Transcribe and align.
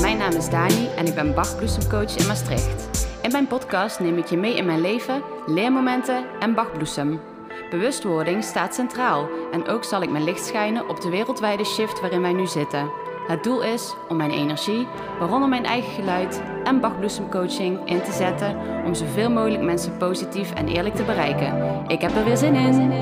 Mijn 0.00 0.18
naam 0.18 0.32
is 0.32 0.48
Dani 0.48 0.88
en 0.96 1.06
ik 1.06 1.14
ben 1.14 1.34
Bachbloesemcoach 1.34 2.16
in 2.16 2.26
Maastricht. 2.26 3.06
In 3.22 3.30
mijn 3.30 3.46
podcast 3.46 4.00
neem 4.00 4.18
ik 4.18 4.26
je 4.26 4.36
mee 4.36 4.56
in 4.56 4.64
mijn 4.64 4.80
leven, 4.80 5.22
leermomenten 5.46 6.24
en 6.40 6.54
Bachbloesem. 6.54 7.37
Bewustwording 7.70 8.44
staat 8.44 8.74
centraal 8.74 9.28
en 9.52 9.66
ook 9.66 9.84
zal 9.84 10.02
ik 10.02 10.10
mijn 10.10 10.24
licht 10.24 10.46
schijnen 10.46 10.88
op 10.88 11.00
de 11.00 11.08
wereldwijde 11.10 11.64
shift 11.64 12.00
waarin 12.00 12.22
wij 12.22 12.32
nu 12.32 12.46
zitten. 12.46 12.90
Het 13.26 13.44
doel 13.44 13.62
is 13.62 13.94
om 14.08 14.16
mijn 14.16 14.30
energie, 14.30 14.86
waaronder 15.18 15.48
mijn 15.48 15.64
eigen 15.64 15.92
geluid 15.92 16.42
en 16.64 16.80
Bachbloesemcoaching 16.80 17.88
in 17.88 18.02
te 18.02 18.12
zetten 18.12 18.56
om 18.84 18.94
zoveel 18.94 19.30
mogelijk 19.30 19.62
mensen 19.62 19.96
positief 19.96 20.52
en 20.54 20.68
eerlijk 20.68 20.94
te 20.94 21.02
bereiken. 21.04 21.84
Ik 21.88 22.00
heb 22.00 22.16
er 22.16 22.24
weer 22.24 22.36
zin 22.36 22.54
in. 22.54 22.92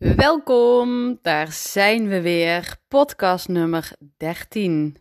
Welkom, 0.00 1.18
daar 1.22 1.52
zijn 1.52 2.08
we 2.08 2.20
weer. 2.20 2.76
Podcast 2.88 3.48
nummer 3.48 3.92
13. 4.16 4.96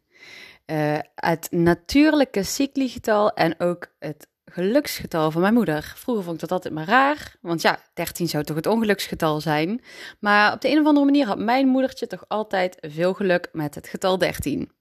Uh, 0.66 0.98
het 1.16 1.48
natuurlijke 1.52 2.44
cycligetal 2.44 3.34
en 3.34 3.60
ook 3.60 3.88
het 4.00 4.28
geluksgetal 4.46 5.32
van 5.32 5.42
mijn 5.42 5.54
moeder. 5.54 5.94
Vroeger 5.96 6.24
vond 6.24 6.36
ik 6.36 6.42
dat 6.42 6.52
altijd 6.52 6.74
maar 6.74 6.88
raar, 6.88 7.36
want 7.42 7.62
ja, 7.62 7.80
13 7.94 8.28
zou 8.28 8.44
toch 8.44 8.56
het 8.56 8.66
ongeluksgetal 8.66 9.42
zijn. 9.42 9.82
Maar 10.20 10.54
op 10.54 10.62
de 10.62 10.70
een 10.70 10.80
of 10.80 10.86
andere 10.86 11.06
manier 11.06 11.26
had 11.26 11.40
mijn 11.40 11.68
moedertje 11.68 12.08
toch 12.08 12.26
altijd 12.28 12.78
veel 12.80 13.14
geluk 13.14 13.50
met 13.52 13.76
het 13.76 13.88
getal 13.88 14.18
13. 14.18 14.72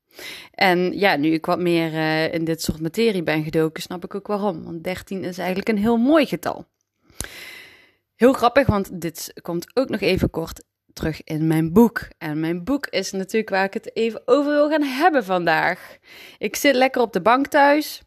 En 0.54 0.98
ja, 0.98 1.16
nu 1.16 1.32
ik 1.32 1.46
wat 1.46 1.60
meer 1.60 1.92
uh, 1.92 2.34
in 2.34 2.44
dit 2.44 2.62
soort 2.62 2.80
materie 2.80 3.22
ben 3.22 3.44
gedoken, 3.44 3.82
snap 3.82 4.04
ik 4.04 4.14
ook 4.14 4.26
waarom. 4.26 4.64
Want 4.64 4.84
13 4.84 5.24
is 5.24 5.38
eigenlijk 5.38 5.68
een 5.68 5.78
heel 5.78 5.96
mooi 5.96 6.26
getal. 6.26 6.66
Heel 8.18 8.32
grappig, 8.32 8.66
want 8.66 9.00
dit 9.00 9.32
komt 9.42 9.76
ook 9.76 9.88
nog 9.88 10.00
even 10.00 10.30
kort 10.30 10.62
terug 10.92 11.24
in 11.24 11.46
mijn 11.46 11.72
boek. 11.72 12.08
En 12.18 12.40
mijn 12.40 12.64
boek 12.64 12.86
is 12.86 13.12
natuurlijk 13.12 13.50
waar 13.50 13.64
ik 13.64 13.74
het 13.74 13.96
even 13.96 14.22
over 14.24 14.52
wil 14.52 14.68
gaan 14.68 14.82
hebben 14.82 15.24
vandaag. 15.24 15.96
Ik 16.38 16.56
zit 16.56 16.74
lekker 16.74 17.02
op 17.02 17.12
de 17.12 17.20
bank 17.20 17.46
thuis. 17.46 18.02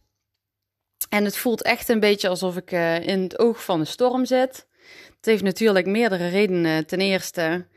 En 1.09 1.23
het 1.23 1.37
voelt 1.37 1.61
echt 1.61 1.89
een 1.89 1.99
beetje 1.99 2.27
alsof 2.27 2.57
ik 2.57 2.71
uh, 2.71 3.07
in 3.07 3.21
het 3.21 3.39
oog 3.39 3.63
van 3.63 3.79
de 3.79 3.85
storm 3.85 4.25
zit. 4.25 4.67
Het 5.15 5.25
heeft 5.25 5.43
natuurlijk 5.43 5.85
meerdere 5.85 6.27
redenen. 6.27 6.87
Ten 6.87 6.99
eerste, 6.99 7.67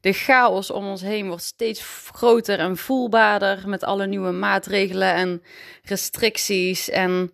de 0.00 0.12
chaos 0.12 0.70
om 0.70 0.86
ons 0.86 1.00
heen 1.00 1.26
wordt 1.26 1.42
steeds 1.42 1.82
groter 2.12 2.58
en 2.58 2.76
voelbaarder 2.76 3.68
met 3.68 3.84
alle 3.84 4.06
nieuwe 4.06 4.32
maatregelen 4.32 5.14
en 5.14 5.42
restricties 5.82 6.90
en 6.90 7.32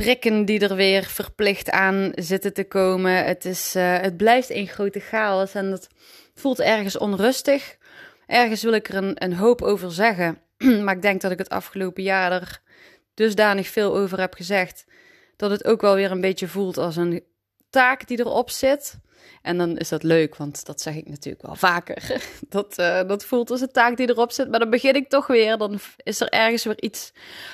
prikken 0.00 0.44
die 0.44 0.60
er 0.60 0.74
weer 0.74 1.04
verplicht 1.04 1.70
aan 1.70 2.12
zitten 2.14 2.52
te 2.52 2.64
komen. 2.64 3.24
Het, 3.24 3.44
is, 3.44 3.76
uh, 3.76 3.98
het 3.98 4.16
blijft 4.16 4.50
een 4.50 4.66
grote 4.66 5.00
chaos 5.00 5.54
en 5.54 5.66
het 5.66 5.88
voelt 6.34 6.60
ergens 6.60 6.98
onrustig. 6.98 7.76
Ergens 8.26 8.62
wil 8.62 8.72
ik 8.72 8.88
er 8.88 8.94
een, 8.94 9.24
een 9.24 9.34
hoop 9.34 9.62
over 9.62 9.92
zeggen, 9.92 10.38
maar 10.84 10.96
ik 10.96 11.02
denk 11.02 11.20
dat 11.20 11.30
ik 11.30 11.38
het 11.38 11.48
afgelopen 11.48 12.02
jaar 12.02 12.32
er 12.32 12.60
dusdanig 13.14 13.68
veel 13.68 13.96
over 13.96 14.20
heb 14.20 14.34
gezegd, 14.34 14.84
dat 15.36 15.50
het 15.50 15.64
ook 15.64 15.80
wel 15.80 15.94
weer 15.94 16.10
een 16.10 16.20
beetje 16.20 16.48
voelt 16.48 16.78
als 16.78 16.96
een 16.96 17.24
taak 17.70 18.06
die 18.06 18.18
erop 18.18 18.50
zit. 18.50 18.98
En 19.42 19.58
dan 19.58 19.76
is 19.78 19.88
dat 19.88 20.02
leuk, 20.02 20.36
want 20.36 20.66
dat 20.66 20.80
zeg 20.80 20.94
ik 20.94 21.08
natuurlijk 21.08 21.46
wel 21.46 21.54
vaker. 21.54 22.20
Dat, 22.48 22.78
uh, 22.78 23.08
dat 23.08 23.24
voelt 23.24 23.50
als 23.50 23.60
een 23.60 23.72
taak 23.72 23.96
die 23.96 24.08
erop 24.08 24.32
zit. 24.32 24.50
Maar 24.50 24.58
dan 24.58 24.70
begin 24.70 24.94
ik 24.94 25.08
toch 25.08 25.26
weer. 25.26 25.58
Dan 25.58 25.78
is 25.96 26.20
er 26.20 26.28
ergens 26.28 26.64
weer 26.64 26.82
iets 26.82 27.12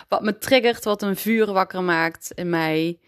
wat 0.09 0.23
me 0.23 0.39
triggert, 0.39 0.85
wat 0.85 1.03
een 1.03 1.17
vuur 1.17 1.53
wakker 1.53 1.83
maakt 1.83 2.31
in 2.35 2.51
mij. 2.51 2.99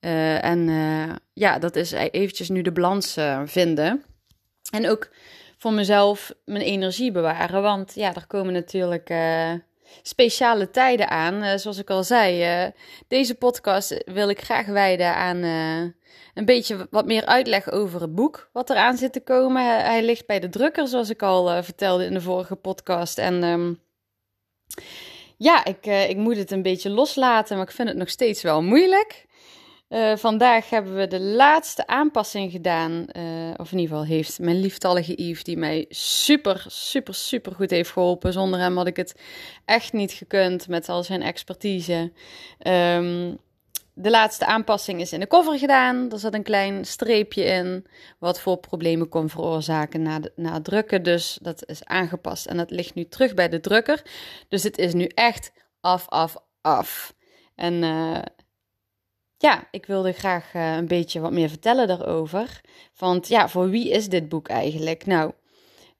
Uh, 0.00 0.44
en 0.44 0.68
uh, 0.68 1.14
ja, 1.32 1.58
dat 1.58 1.76
is 1.76 1.92
e-, 1.92 2.08
eventjes 2.10 2.48
nu 2.48 2.62
de 2.62 2.72
balans 2.72 3.16
vinden. 3.44 4.04
En 4.70 4.88
ook 4.88 5.08
voor 5.58 5.72
mezelf 5.72 6.32
mijn 6.44 6.62
energie 6.62 7.12
bewaren. 7.12 7.62
Want 7.62 7.94
ja, 7.94 8.14
er 8.14 8.26
komen 8.26 8.52
natuurlijk 8.52 9.08
speciale 10.02 10.70
tijden 10.70 11.08
aan. 11.08 11.58
zoals 11.58 11.78
ik 11.78 11.90
al 11.90 12.04
zei, 12.04 12.72
deze 13.08 13.34
podcast 13.34 14.02
wil 14.04 14.28
ik 14.28 14.40
graag 14.40 14.66
wijden 14.66 15.14
aan 15.14 15.44
een 16.36 16.44
beetje 16.44 16.86
wat 16.90 17.06
meer 17.06 17.26
uitleg 17.26 17.70
over 17.70 18.00
het 18.00 18.14
boek 18.14 18.48
wat 18.52 18.70
eraan 18.70 18.96
zit 18.96 19.12
te 19.12 19.20
komen. 19.20 19.84
Hij, 19.84 20.02
ligt 20.02 20.26
bij 20.26 20.40
de 20.40 20.48
drukker, 20.48 20.88
zoals 20.88 21.10
ik 21.10 21.22
al 21.22 21.50
uh, 21.50 21.62
vertelde 21.62 22.04
in 22.04 22.12
de 22.12 22.20
vorige 22.20 22.54
podcast. 22.54 23.18
En 23.18 23.42
um, 23.42 23.80
ja, 25.36 25.64
ik, 25.64 25.86
uh, 25.86 26.08
ik 26.08 26.16
moet 26.16 26.36
het 26.36 26.50
een 26.50 26.62
beetje 26.62 26.90
loslaten, 26.90 27.56
maar 27.56 27.66
ik 27.66 27.72
vind 27.72 27.88
het 27.88 27.96
nog 27.96 28.08
steeds 28.08 28.42
wel 28.42 28.62
moeilijk. 28.62 29.25
Uh, 29.88 30.16
vandaag 30.16 30.70
hebben 30.70 30.96
we 30.96 31.06
de 31.06 31.20
laatste 31.20 31.86
aanpassing 31.86 32.50
gedaan. 32.52 33.06
of 33.56 33.72
in 33.72 33.78
ieder 33.78 33.96
geval 33.96 34.04
heeft 34.04 34.38
mijn 34.38 34.60
lieftallige 34.60 35.22
Yves, 35.22 35.44
die 35.44 35.56
mij 35.56 35.84
super, 35.88 36.64
super, 36.68 37.14
super 37.14 37.54
goed 37.54 37.70
heeft 37.70 37.90
geholpen. 37.90 38.32
Zonder 38.32 38.60
hem 38.60 38.76
had 38.76 38.86
ik 38.86 38.96
het 38.96 39.14
echt 39.64 39.92
niet 39.92 40.12
gekund 40.12 40.68
met 40.68 40.88
al 40.88 41.02
zijn 41.02 41.22
expertise. 41.22 42.12
Um, 42.66 43.38
de 43.98 44.10
laatste 44.10 44.46
aanpassing 44.46 45.00
is 45.00 45.12
in 45.12 45.20
de 45.20 45.26
cover 45.26 45.58
gedaan. 45.58 46.12
Er 46.12 46.18
zat 46.18 46.34
een 46.34 46.42
klein 46.42 46.84
streepje 46.84 47.44
in 47.44 47.86
wat 48.18 48.40
voor 48.40 48.56
problemen 48.56 49.08
kon 49.08 49.28
veroorzaken 49.28 50.02
na, 50.02 50.20
na 50.34 50.60
drukken. 50.60 51.02
Dus 51.02 51.38
dat 51.42 51.68
is 51.68 51.84
aangepast 51.84 52.46
en 52.46 52.56
dat 52.56 52.70
ligt 52.70 52.94
nu 52.94 53.08
terug 53.08 53.34
bij 53.34 53.48
de 53.48 53.60
drukker. 53.60 54.02
Dus 54.48 54.62
het 54.62 54.78
is 54.78 54.94
nu 54.94 55.04
echt 55.04 55.52
af, 55.80 56.08
af, 56.08 56.36
af. 56.60 57.14
En 57.54 57.82
uh, 57.82 58.18
ja, 59.38 59.68
ik 59.70 59.86
wilde 59.86 60.12
graag 60.12 60.54
uh, 60.54 60.74
een 60.76 60.88
beetje 60.88 61.20
wat 61.20 61.32
meer 61.32 61.48
vertellen 61.48 61.88
daarover. 61.88 62.60
Want 62.96 63.28
ja, 63.28 63.48
voor 63.48 63.70
wie 63.70 63.90
is 63.90 64.08
dit 64.08 64.28
boek 64.28 64.48
eigenlijk? 64.48 65.06
Nou, 65.06 65.32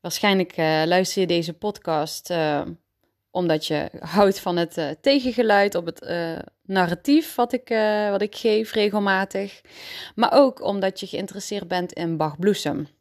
waarschijnlijk 0.01 0.57
uh, 0.57 0.83
luister 0.85 1.21
je 1.21 1.27
deze 1.27 1.53
podcast 1.53 2.35
omdat 3.31 3.67
je 3.67 3.91
houdt 4.01 4.41
van 4.41 4.57
het 4.57 4.97
tegengeluid 5.01 5.75
op 5.75 5.87
het 5.87 6.07
narratief 6.63 7.35
wat 7.35 7.53
ik, 7.53 7.69
wat 8.11 8.23
ik 8.23 8.35
geef 8.35 8.73
regelmatig. 8.73 9.61
Maar 10.15 10.33
ook 10.33 10.63
omdat 10.63 11.01
je 11.01 11.07
geïnteresseerd 11.07 11.69
bent 11.69 11.93
in 11.93 12.17
Bach 12.17 12.39
Bloesem. 12.39 12.96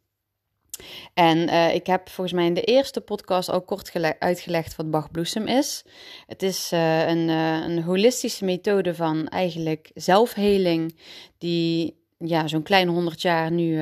En 1.14 1.48
ik 1.74 1.86
heb 1.86 2.08
volgens 2.08 2.36
mij 2.36 2.46
in 2.46 2.54
de 2.54 2.62
eerste 2.62 3.00
podcast 3.00 3.48
al 3.48 3.62
kort 3.62 4.16
uitgelegd 4.18 4.76
wat 4.76 4.90
Bach 4.90 5.10
Bloesem 5.10 5.46
is. 5.46 5.84
Het 6.26 6.42
is 6.42 6.70
een, 6.70 7.28
een 7.28 7.82
holistische 7.82 8.44
methode 8.44 8.94
van 8.94 9.28
eigenlijk 9.28 9.90
zelfheling 9.94 10.96
die 11.38 12.00
ja, 12.18 12.48
zo'n 12.48 12.62
klein 12.62 12.88
honderd 12.88 13.22
jaar 13.22 13.50
nu 13.50 13.80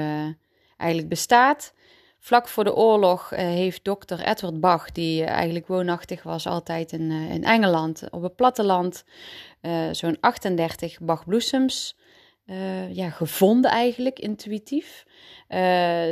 eigenlijk 0.76 1.08
bestaat. 1.08 1.72
Vlak 2.18 2.48
voor 2.48 2.64
de 2.64 2.74
oorlog 2.74 3.30
heeft 3.30 3.84
dokter 3.84 4.20
Edward 4.20 4.60
Bach, 4.60 4.92
die 4.92 5.24
eigenlijk 5.24 5.66
woonachtig 5.66 6.22
was 6.22 6.46
altijd 6.46 6.92
in, 6.92 7.10
in 7.10 7.44
Engeland, 7.44 8.02
op 8.10 8.22
het 8.22 8.36
platteland, 8.36 9.04
zo'n 9.92 10.16
38 10.20 11.00
Bach-bloesems 11.00 11.96
ja, 12.90 13.10
gevonden 13.10 13.70
eigenlijk, 13.70 14.18
intuïtief. 14.18 15.04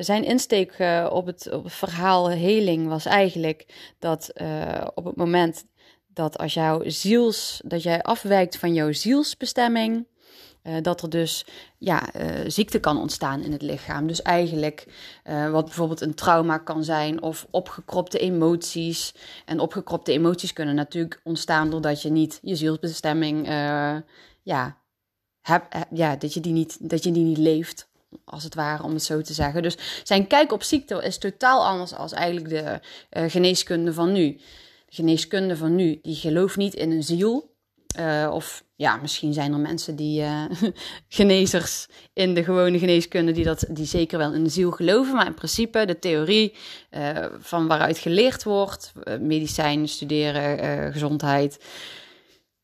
zijn 0.00 0.24
insteek 0.24 0.76
op, 1.10 1.26
het, 1.26 1.52
op 1.52 1.64
het 1.64 1.72
verhaal 1.72 2.30
heling 2.30 2.88
was 2.88 3.04
eigenlijk 3.04 3.92
dat 3.98 4.32
op 4.94 5.04
het 5.04 5.16
moment 5.16 5.64
dat 6.06 6.38
als 6.38 6.54
jouw 6.54 6.82
ziels, 6.86 7.60
dat 7.64 7.82
jij 7.82 8.02
afwijkt 8.02 8.58
van 8.58 8.74
jouw 8.74 8.92
zielsbestemming, 8.92 10.06
dat 10.82 11.02
er 11.02 11.10
dus 11.10 11.46
ja, 11.78 12.10
ziekte 12.46 12.80
kan 12.80 12.98
ontstaan 12.98 13.42
in 13.42 13.52
het 13.52 13.62
lichaam. 13.62 14.06
Dus 14.06 14.22
eigenlijk 14.22 14.86
wat 15.50 15.64
bijvoorbeeld 15.64 16.00
een 16.00 16.14
trauma 16.14 16.58
kan 16.58 16.84
zijn 16.84 17.22
of 17.22 17.46
opgekropte 17.50 18.18
emoties. 18.18 19.14
En 19.44 19.60
opgekropte 19.60 20.12
emoties 20.12 20.52
kunnen 20.52 20.74
natuurlijk 20.74 21.20
ontstaan 21.24 21.70
doordat 21.70 22.02
je 22.02 22.10
niet 22.10 22.38
je 22.42 22.56
zielsbestemming, 22.56 23.46
ja, 24.42 24.80
heb, 25.42 25.86
ja 25.90 26.16
dat, 26.16 26.34
je 26.34 26.40
die 26.40 26.52
niet, 26.52 26.90
dat 26.90 27.04
je 27.04 27.12
die 27.12 27.24
niet 27.24 27.38
leeft. 27.38 27.90
als 28.24 28.44
het 28.44 28.54
ware, 28.54 28.82
om 28.82 28.92
het 28.92 29.02
zo 29.02 29.20
te 29.20 29.32
zeggen. 29.32 29.62
Dus 29.62 29.76
zijn 30.02 30.26
kijk 30.26 30.52
op 30.52 30.62
ziekte 30.62 31.02
is 31.02 31.18
totaal 31.18 31.66
anders 31.66 31.94
als 31.94 32.12
eigenlijk 32.12 32.48
de 32.48 32.80
uh, 33.20 33.30
geneeskunde 33.30 33.92
van 33.92 34.12
nu. 34.12 34.32
De 34.86 34.94
geneeskunde 34.94 35.56
van 35.56 35.74
nu, 35.74 35.98
die 36.02 36.14
gelooft 36.14 36.56
niet 36.56 36.74
in 36.74 36.90
een 36.90 37.02
ziel. 37.02 37.50
Uh, 37.98 38.30
of 38.32 38.64
ja, 38.76 38.96
misschien 38.96 39.32
zijn 39.32 39.52
er 39.52 39.58
mensen 39.58 39.96
die 39.96 40.20
uh, 40.20 40.44
genezers 41.08 41.86
in 42.12 42.34
de 42.34 42.44
gewone 42.44 42.78
geneeskunde 42.78 43.32
die 43.32 43.44
dat 43.44 43.64
die 43.68 43.86
zeker 43.86 44.18
wel 44.18 44.32
in 44.32 44.44
de 44.44 44.50
ziel 44.50 44.70
geloven, 44.70 45.14
maar 45.14 45.26
in 45.26 45.34
principe 45.34 45.84
de 45.84 45.98
theorie 45.98 46.54
van 47.38 47.66
waaruit 47.66 47.98
geleerd 47.98 48.42
wordt, 48.42 48.92
medicijn 49.20 49.88
studeren, 49.88 50.92
gezondheid, 50.92 51.64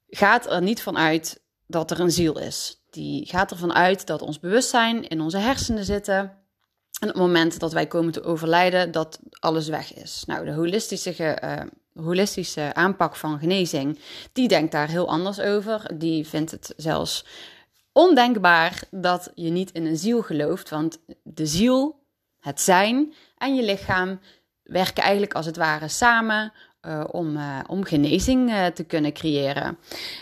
gaat 0.08 0.50
er 0.50 0.62
niet 0.62 0.82
van 0.82 0.98
uit 0.98 1.40
dat 1.68 1.90
er 1.90 2.00
een 2.00 2.10
ziel 2.10 2.38
is. 2.38 2.82
Die 2.90 3.26
gaat 3.26 3.50
ervan 3.50 3.74
uit 3.74 4.06
dat 4.06 4.22
ons 4.22 4.40
bewustzijn 4.40 5.08
in 5.08 5.20
onze 5.20 5.38
hersenen 5.38 5.84
zitten. 5.84 6.18
En 7.00 7.08
op 7.08 7.14
het 7.14 7.16
moment 7.16 7.60
dat 7.60 7.72
wij 7.72 7.86
komen 7.86 8.12
te 8.12 8.22
overlijden, 8.22 8.90
dat 8.90 9.20
alles 9.40 9.68
weg 9.68 9.94
is. 9.94 10.22
Nou, 10.26 10.44
de 10.44 10.52
holistische, 10.52 11.38
uh, 11.44 12.04
holistische 12.04 12.74
aanpak 12.74 13.16
van 13.16 13.38
genezing, 13.38 13.98
die 14.32 14.48
denkt 14.48 14.72
daar 14.72 14.88
heel 14.88 15.08
anders 15.08 15.40
over. 15.40 15.90
Die 15.98 16.26
vindt 16.26 16.50
het 16.50 16.72
zelfs 16.76 17.24
ondenkbaar 17.92 18.82
dat 18.90 19.30
je 19.34 19.50
niet 19.50 19.72
in 19.72 19.86
een 19.86 19.96
ziel 19.96 20.22
gelooft. 20.22 20.68
Want 20.68 20.98
de 21.22 21.46
ziel, 21.46 22.00
het 22.40 22.60
zijn 22.60 23.14
en 23.36 23.54
je 23.54 23.62
lichaam 23.62 24.20
werken 24.62 25.02
eigenlijk 25.02 25.34
als 25.34 25.46
het 25.46 25.56
ware 25.56 25.88
samen 25.88 26.52
uh, 26.88 27.05
om, 27.11 27.37
uh, 27.37 27.58
om 27.67 27.85
genezing 27.85 28.50
uh, 28.50 28.67
te 28.67 28.85
kunnen 28.85 29.12
creëren. 29.12 29.79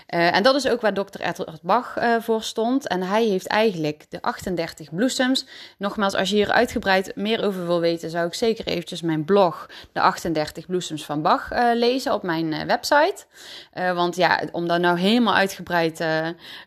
en 0.06 0.42
dat 0.42 0.54
is 0.54 0.68
ook 0.68 0.80
waar 0.80 0.94
dokter 0.94 1.20
Edward 1.20 1.62
Bach 1.62 1.96
voor 2.20 2.42
stond. 2.42 2.88
En 2.88 3.02
hij 3.02 3.24
heeft 3.24 3.46
eigenlijk 3.46 4.06
de 4.08 4.22
38 4.22 4.94
bloesems. 4.94 5.46
Nogmaals, 5.78 6.14
als 6.14 6.30
je 6.30 6.36
hier 6.36 6.50
uitgebreid 6.50 7.12
meer 7.14 7.44
over 7.44 7.66
wil 7.66 7.80
weten, 7.80 8.10
zou 8.10 8.26
ik 8.26 8.34
zeker 8.34 8.66
eventjes 8.66 9.02
mijn 9.02 9.24
blog, 9.24 9.70
de 9.92 10.00
38 10.00 10.66
bloesems 10.66 11.04
van 11.04 11.22
Bach, 11.22 11.50
lezen 11.74 12.14
op 12.14 12.22
mijn 12.22 12.66
website. 12.66 13.24
want 13.72 14.16
ja, 14.16 14.42
om 14.52 14.68
daar 14.68 14.80
nou 14.80 14.98
helemaal 14.98 15.34
uitgebreid 15.34 16.00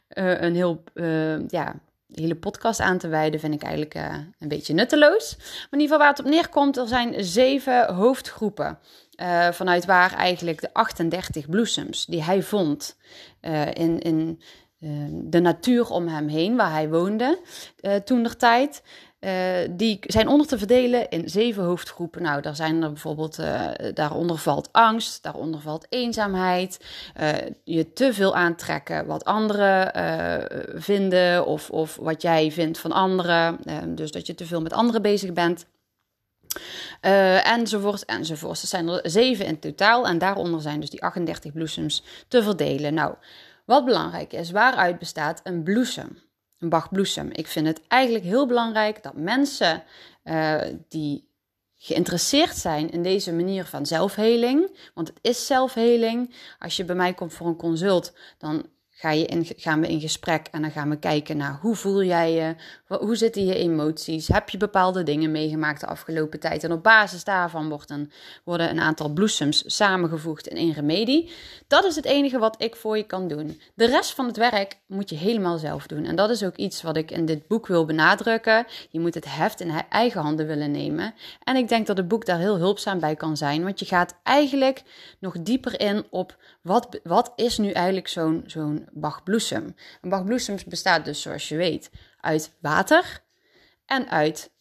een 0.09 0.55
heel 0.55 0.83
ja, 1.47 1.75
hele 2.11 2.35
podcast 2.35 2.79
aan 2.79 2.97
te 2.97 3.07
wijden, 3.07 3.39
vind 3.39 3.53
ik 3.53 3.63
eigenlijk 3.63 3.93
een 4.39 4.47
beetje 4.47 4.73
nutteloos. 4.73 5.35
Maar 5.37 5.67
in 5.71 5.79
ieder 5.79 5.81
geval 5.81 5.97
waar 5.97 6.09
het 6.09 6.19
op 6.19 6.25
neerkomt, 6.25 6.77
er 6.77 6.87
zijn 6.87 7.23
zeven 7.23 7.93
hoofdgroepen. 7.93 8.79
Uh, 9.21 9.51
vanuit 9.51 9.85
waar 9.85 10.13
eigenlijk 10.13 10.61
de 10.61 10.73
38 10.73 11.49
bloesems 11.49 12.05
die 12.05 12.23
hij 12.23 12.41
vond 12.41 12.97
uh, 13.41 13.65
in, 13.73 13.99
in 13.99 14.41
de 15.11 15.39
natuur 15.39 15.89
om 15.89 16.07
hem 16.07 16.27
heen, 16.27 16.55
waar 16.55 16.71
hij 16.71 16.89
woonde 16.89 17.39
toen 18.05 18.23
der 18.23 18.37
tijd. 18.37 18.81
Die 19.69 19.99
zijn 20.01 20.27
onder 20.27 20.47
te 20.47 20.57
verdelen 20.57 21.09
in 21.09 21.29
zeven 21.29 21.63
hoofdgroepen. 21.63 22.21
Nou, 22.21 22.41
daar 22.41 22.55
zijn 22.55 22.83
er 22.83 22.91
bijvoorbeeld, 22.91 23.39
daaronder 23.93 24.37
valt 24.37 24.69
angst, 24.71 25.23
daaronder 25.23 25.61
valt 25.61 25.85
eenzaamheid, 25.89 26.85
je 27.63 27.93
te 27.93 28.13
veel 28.13 28.35
aantrekken 28.35 29.05
wat 29.05 29.25
anderen 29.25 29.91
vinden 30.81 31.45
of, 31.45 31.69
of 31.69 31.95
wat 31.95 32.21
jij 32.21 32.51
vindt 32.51 32.79
van 32.79 32.91
anderen. 32.91 33.59
dus 33.95 34.11
dat 34.11 34.27
je 34.27 34.35
te 34.35 34.45
veel 34.45 34.61
met 34.61 34.73
anderen 34.73 35.01
bezig 35.01 35.33
bent. 35.33 35.65
Enzovoort, 37.43 38.05
enzovoort. 38.05 38.61
Er 38.61 38.67
zijn 38.67 38.87
er 38.87 39.09
zeven 39.09 39.45
in 39.45 39.59
totaal 39.59 40.07
en 40.07 40.17
daaronder 40.17 40.61
zijn 40.61 40.79
dus 40.79 40.89
die 40.89 41.03
38 41.03 41.53
bloesems 41.53 42.03
te 42.27 42.43
verdelen. 42.43 42.93
Nou, 42.93 43.15
wat 43.65 43.85
belangrijk 43.85 44.33
is, 44.33 44.51
waaruit 44.51 44.99
bestaat 44.99 45.39
een 45.43 45.63
bloesem? 45.63 46.27
een 46.59 46.69
Bachbloesem. 46.69 47.29
Ik 47.31 47.47
vind 47.47 47.67
het 47.67 47.81
eigenlijk 47.87 48.25
heel 48.25 48.47
belangrijk 48.47 49.03
dat 49.03 49.13
mensen 49.15 49.83
uh, 50.23 50.61
die 50.87 51.27
geïnteresseerd 51.75 52.55
zijn 52.55 52.91
in 52.91 53.03
deze 53.03 53.33
manier 53.33 53.65
van 53.65 53.85
zelfheling, 53.85 54.77
want 54.93 55.07
het 55.07 55.17
is 55.21 55.45
zelfheling. 55.45 56.35
Als 56.59 56.77
je 56.77 56.85
bij 56.85 56.95
mij 56.95 57.13
komt 57.13 57.33
voor 57.33 57.47
een 57.47 57.55
consult, 57.55 58.13
dan 58.37 58.65
ga 58.99 59.11
je 59.11 59.25
in, 59.25 59.47
gaan 59.55 59.81
we 59.81 59.87
in 59.87 59.99
gesprek 59.99 60.47
en 60.51 60.61
dan 60.61 60.71
gaan 60.71 60.89
we 60.89 60.99
kijken 60.99 61.37
naar 61.37 61.57
hoe 61.61 61.75
voel 61.75 62.03
jij 62.03 62.33
je, 62.33 62.55
hoe 62.87 63.15
zitten 63.15 63.45
je 63.45 63.55
emoties, 63.55 64.27
heb 64.27 64.49
je 64.49 64.57
bepaalde 64.57 65.03
dingen 65.03 65.31
meegemaakt 65.31 65.79
de 65.79 65.87
afgelopen 65.87 66.39
tijd. 66.39 66.63
En 66.63 66.71
op 66.71 66.83
basis 66.83 67.23
daarvan 67.23 67.69
worden, 67.69 68.11
worden 68.43 68.69
een 68.69 68.79
aantal 68.79 69.09
bloesems 69.09 69.63
samengevoegd 69.65 70.47
in 70.47 70.57
één 70.57 70.73
remedie. 70.73 71.31
Dat 71.67 71.85
is 71.85 71.95
het 71.95 72.05
enige 72.05 72.39
wat 72.39 72.61
ik 72.61 72.75
voor 72.75 72.97
je 72.97 73.03
kan 73.03 73.27
doen. 73.27 73.61
De 73.73 73.85
rest 73.85 74.13
van 74.13 74.25
het 74.25 74.37
werk 74.37 74.77
moet 74.85 75.09
je 75.09 75.15
helemaal 75.15 75.57
zelf 75.57 75.87
doen. 75.87 76.05
En 76.05 76.15
dat 76.15 76.29
is 76.29 76.43
ook 76.43 76.55
iets 76.55 76.81
wat 76.81 76.97
ik 76.97 77.11
in 77.11 77.25
dit 77.25 77.47
boek 77.47 77.67
wil 77.67 77.85
benadrukken. 77.85 78.65
Je 78.89 78.99
moet 78.99 79.13
het 79.13 79.35
heft 79.35 79.61
in 79.61 79.71
eigen 79.89 80.21
handen 80.21 80.47
willen 80.47 80.71
nemen. 80.71 81.13
En 81.43 81.55
ik 81.55 81.67
denk 81.67 81.87
dat 81.87 81.97
het 81.97 82.07
boek 82.07 82.25
daar 82.25 82.39
heel 82.39 82.57
hulpzaam 82.57 82.99
bij 82.99 83.15
kan 83.15 83.37
zijn, 83.37 83.63
want 83.63 83.79
je 83.79 83.85
gaat 83.85 84.15
eigenlijk 84.23 84.83
nog 85.19 85.35
dieper 85.41 85.79
in 85.79 86.05
op 86.09 86.37
wat, 86.61 86.99
wat 87.03 87.33
is 87.35 87.57
nu 87.57 87.71
eigenlijk 87.71 88.07
zo'n 88.07 88.43
zo'n 88.45 88.87
bachbloesem? 88.91 89.75
Een 90.01 90.09
bachbloesem 90.09 90.57
bestaat 90.67 91.05
dus, 91.05 91.21
zoals 91.21 91.49
je 91.49 91.55
weet, 91.55 91.89
uit 92.19 92.57
water 92.61 93.23
en 93.85 94.09
uit 94.09 94.51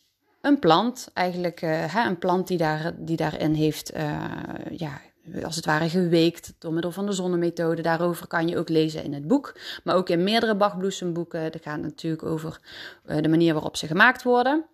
een 0.40 0.58
plant. 0.58 1.10
Eigenlijk 1.14 1.60
hè, 1.60 2.06
een 2.06 2.18
plant 2.18 2.46
die, 2.46 2.58
daar, 2.58 2.92
die 2.96 3.16
daarin 3.16 3.54
heeft, 3.54 3.96
uh, 3.96 4.24
ja, 4.70 5.00
als 5.42 5.56
het 5.56 5.64
ware 5.64 5.88
geweekt 5.88 6.54
door 6.58 6.72
middel 6.72 6.92
van 6.92 7.06
de 7.06 7.12
zonnemethode. 7.12 7.82
Daarover 7.82 8.26
kan 8.26 8.48
je 8.48 8.58
ook 8.58 8.68
lezen 8.68 9.04
in 9.04 9.12
het 9.12 9.26
boek. 9.26 9.58
Maar 9.84 9.94
ook 9.94 10.08
in 10.08 10.24
meerdere 10.24 10.56
bachbloesemboeken. 10.56 11.52
Dat 11.52 11.62
gaat 11.62 11.80
natuurlijk 11.80 12.22
over 12.22 12.60
uh, 13.06 13.16
de 13.22 13.28
manier 13.28 13.52
waarop 13.52 13.76
ze 13.76 13.86
gemaakt 13.86 14.22
worden. 14.22 14.66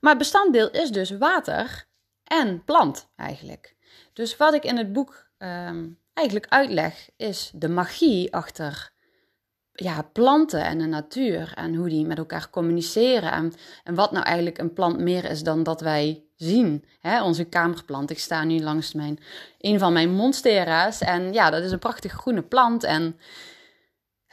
Maar 0.00 0.10
het 0.10 0.18
bestanddeel 0.18 0.70
is 0.70 0.90
dus 0.90 1.10
water 1.10 1.86
en 2.24 2.64
plant 2.64 3.08
eigenlijk. 3.16 3.76
Dus 4.12 4.36
wat 4.36 4.54
ik 4.54 4.64
in 4.64 4.76
het 4.76 4.92
boek 4.92 5.27
um, 5.38 5.98
eigenlijk 6.14 6.46
uitleg, 6.48 7.08
is 7.16 7.50
de 7.54 7.68
magie 7.68 8.34
achter 8.34 8.92
ja, 9.72 10.02
planten 10.02 10.64
en 10.64 10.78
de 10.78 10.86
natuur 10.86 11.52
en 11.54 11.74
hoe 11.74 11.88
die 11.88 12.06
met 12.06 12.18
elkaar 12.18 12.50
communiceren. 12.50 13.32
En, 13.32 13.52
en 13.84 13.94
wat 13.94 14.12
nou 14.12 14.24
eigenlijk 14.24 14.58
een 14.58 14.72
plant 14.72 14.98
meer 14.98 15.24
is 15.24 15.42
dan 15.42 15.62
dat 15.62 15.80
wij 15.80 16.24
zien. 16.36 16.84
Hè, 17.00 17.22
onze 17.22 17.44
kamerplant. 17.44 18.10
Ik 18.10 18.18
sta 18.18 18.44
nu 18.44 18.60
langs 18.60 18.92
mijn, 18.92 19.18
een 19.58 19.78
van 19.78 19.92
mijn 19.92 20.10
monstera's. 20.10 21.00
En 21.00 21.32
ja, 21.32 21.50
dat 21.50 21.62
is 21.62 21.70
een 21.70 21.78
prachtig 21.78 22.12
groene 22.12 22.42
plant. 22.42 22.84
En 22.84 23.18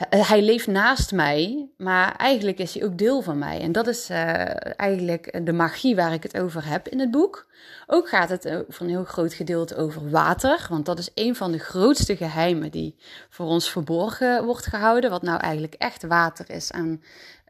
hij 0.10 0.42
leeft 0.42 0.68
naast 0.68 1.12
mij, 1.12 1.70
maar 1.78 2.16
eigenlijk 2.16 2.58
is 2.60 2.74
hij 2.74 2.84
ook 2.84 2.98
deel 2.98 3.22
van 3.22 3.38
mij. 3.38 3.62
En 3.62 3.72
dat 3.72 3.88
is 3.88 4.10
uh, 4.10 4.80
eigenlijk 4.80 5.46
de 5.46 5.54
magie 5.54 5.96
waar 5.96 6.14
ik 6.14 6.24
het 6.24 6.38
over 6.38 6.68
heb 6.68 6.88
in 6.88 7.00
het 7.00 7.12
boek. 7.12 7.48
Ook 7.88 8.10
gaat 8.10 8.30
het 8.30 8.64
voor 8.68 8.86
een 8.86 8.92
heel 8.92 9.04
groot 9.04 9.34
gedeelte 9.34 9.76
over 9.76 10.10
water, 10.10 10.68
want 10.70 10.86
dat 10.86 11.00
is 11.00 11.12
een 11.14 11.36
van 11.36 11.52
de 11.52 11.60
grootste 11.60 12.16
geheimen 12.16 12.72
die 12.72 12.96
voor 13.30 13.46
ons 13.46 13.70
verborgen 13.72 14.46
wordt 14.46 14.66
gehouden. 14.66 15.10
Wat 15.10 15.22
nou 15.22 15.40
eigenlijk 15.40 15.74
echt 15.74 16.04
water 16.04 16.50
is 16.50 16.72
en 16.72 17.02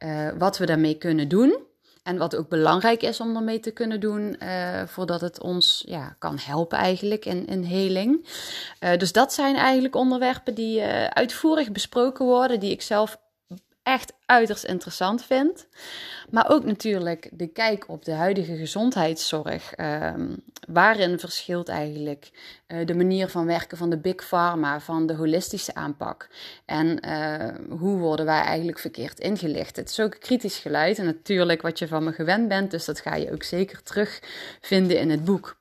uh, 0.04 0.30
wat 0.38 0.58
we 0.58 0.66
daarmee 0.66 0.98
kunnen 0.98 1.28
doen. 1.28 1.58
En 2.06 2.18
wat 2.18 2.36
ook 2.36 2.50
belangrijk 2.50 3.02
is 3.02 3.20
om 3.20 3.36
ermee 3.36 3.60
te 3.60 3.72
kunnen 3.72 4.00
doen, 4.00 4.36
uh, 4.40 4.84
voordat 4.86 5.22
het 5.22 5.42
ons 5.42 5.84
ja, 5.88 6.16
kan 6.20 6.38
helpen 6.42 6.78
eigenlijk 6.78 7.26
in, 7.26 7.48
in 7.48 7.64
heling. 7.64 8.28
Uh, 8.80 8.98
dus 8.98 9.12
dat 9.12 9.34
zijn 9.34 9.56
eigenlijk 9.56 9.96
onderwerpen 9.96 10.56
die 10.56 10.80
uh, 10.80 11.06
uitvoerig 11.06 11.72
besproken 11.72 12.26
worden, 12.26 12.60
die 12.60 12.72
ik 12.72 12.82
zelf 12.82 13.18
echt 13.86 14.14
uiterst 14.26 14.64
interessant 14.64 15.24
vind. 15.24 15.68
Maar 16.30 16.50
ook 16.50 16.64
natuurlijk 16.64 17.30
de 17.32 17.48
kijk 17.48 17.90
op 17.90 18.06
de 18.06 18.12
huidige 18.12 18.56
gezondheidszorg. 18.56 19.74
Um, 19.78 20.44
waarin 20.68 21.20
verschilt 21.20 21.70
eigenlijk 21.70 22.32
uh, 22.68 22.86
de 22.86 22.96
manier 22.96 23.28
van 23.28 23.46
werken 23.46 23.78
van 23.78 23.90
de 23.90 23.98
big 23.98 24.28
pharma, 24.28 24.80
van 24.80 25.08
de 25.08 25.14
holistische 25.14 25.76
aanpak? 25.76 26.28
En 26.66 27.08
uh, 27.08 27.78
hoe 27.80 27.98
worden 27.98 28.26
wij 28.26 28.42
eigenlijk 28.42 28.80
verkeerd 28.80 29.20
ingelicht? 29.20 29.76
Het 29.76 29.90
is 29.90 30.00
ook 30.00 30.20
kritisch 30.20 30.58
geluid 30.58 31.00
en 31.00 31.06
natuurlijk 31.06 31.62
wat 31.62 31.80
je 31.80 31.88
van 31.88 32.04
me 32.04 32.12
gewend 32.12 32.48
bent, 32.48 32.72
dus 32.72 32.86
dat 32.86 33.00
ga 33.00 33.16
je 33.16 33.32
ook 33.32 33.44
zeker 33.44 33.84
terugvinden 33.84 35.00
in 35.00 35.10
het 35.10 35.26
boek. 35.26 35.58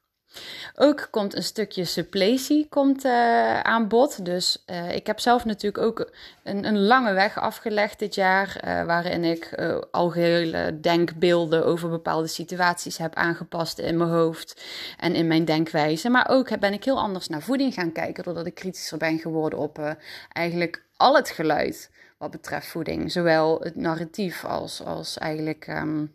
Ook 0.74 1.08
komt 1.10 1.36
een 1.36 1.42
stukje 1.42 1.84
suppletie 1.84 2.66
komt, 2.68 3.04
uh, 3.04 3.60
aan 3.60 3.88
bod. 3.88 4.24
Dus 4.24 4.64
uh, 4.66 4.94
ik 4.94 5.06
heb 5.06 5.20
zelf 5.20 5.44
natuurlijk 5.44 5.84
ook 5.84 6.10
een, 6.42 6.64
een 6.64 6.78
lange 6.78 7.12
weg 7.12 7.38
afgelegd 7.38 7.98
dit 7.98 8.14
jaar. 8.14 8.60
Uh, 8.64 8.84
waarin 8.84 9.24
ik 9.24 9.62
algehele 9.90 10.80
denkbeelden 10.80 11.64
over 11.64 11.88
bepaalde 11.88 12.26
situaties 12.26 12.98
heb 12.98 13.14
aangepast 13.14 13.78
in 13.78 13.96
mijn 13.96 14.10
hoofd 14.10 14.62
en 14.98 15.14
in 15.14 15.26
mijn 15.26 15.44
denkwijze. 15.44 16.08
Maar 16.08 16.28
ook 16.28 16.58
ben 16.58 16.72
ik 16.72 16.84
heel 16.84 17.00
anders 17.00 17.28
naar 17.28 17.42
voeding 17.42 17.74
gaan 17.74 17.92
kijken. 17.92 18.24
Doordat 18.24 18.46
ik 18.46 18.54
kritischer 18.54 18.98
ben 18.98 19.18
geworden 19.18 19.58
op 19.58 19.96
eigenlijk 20.32 20.82
al 20.96 21.16
het 21.16 21.30
geluid 21.30 21.90
wat 22.18 22.30
betreft 22.30 22.66
voeding. 22.66 23.12
Zowel 23.12 23.60
het 23.60 23.76
narratief 23.76 24.44
als, 24.44 24.84
als 24.84 25.18
eigenlijk. 25.18 25.66
Um, 25.68 26.12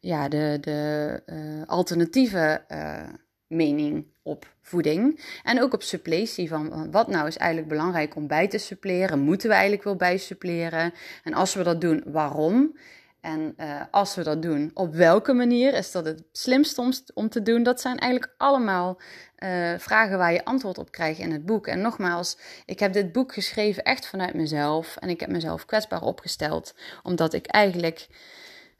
ja, 0.00 0.28
de, 0.28 0.58
de 0.60 1.22
uh, 1.26 1.66
alternatieve 1.66 2.64
uh, 2.68 3.02
mening 3.46 4.06
op 4.22 4.54
voeding. 4.62 5.20
En 5.42 5.62
ook 5.62 5.74
op 5.74 5.82
suppletie 5.82 6.48
van 6.48 6.90
wat 6.90 7.08
nou 7.08 7.26
is 7.26 7.36
eigenlijk 7.36 7.70
belangrijk 7.70 8.16
om 8.16 8.26
bij 8.26 8.48
te 8.48 8.58
suppleren. 8.58 9.18
Moeten 9.18 9.48
we 9.48 9.54
eigenlijk 9.54 9.84
wel 9.84 9.96
bij 9.96 10.16
suppleren? 10.16 10.92
En 11.24 11.34
als 11.34 11.54
we 11.54 11.62
dat 11.62 11.80
doen, 11.80 12.02
waarom? 12.06 12.76
En 13.20 13.54
als 13.90 14.14
we 14.14 14.22
dat 14.22 14.42
doen, 14.42 14.70
op 14.74 14.94
welke 14.94 15.32
manier 15.32 15.74
is 15.74 15.92
dat 15.92 16.04
het 16.04 16.22
slimst 16.32 16.78
om, 16.78 16.92
om 17.14 17.28
te 17.28 17.42
doen? 17.42 17.62
Dat 17.62 17.80
zijn 17.80 17.98
eigenlijk 17.98 18.34
allemaal 18.36 19.00
vragen 19.78 20.18
waar 20.18 20.32
je 20.32 20.44
antwoord 20.44 20.78
op 20.78 20.90
krijgt 20.90 21.18
in 21.18 21.32
het 21.32 21.46
boek. 21.46 21.66
En 21.66 21.80
nogmaals, 21.80 22.38
ik 22.66 22.78
heb 22.78 22.92
dit 22.92 23.12
boek 23.12 23.32
geschreven 23.34 23.82
echt 23.82 24.06
vanuit 24.06 24.34
mezelf. 24.34 24.96
En 24.96 25.08
ik 25.08 25.20
heb 25.20 25.28
mezelf 25.28 25.66
kwetsbaar 25.66 26.02
opgesteld, 26.02 26.74
omdat 27.02 27.32
ik 27.32 27.46
eigenlijk 27.46 28.08